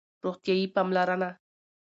[0.23, 1.29] روغتیایی پاملرنه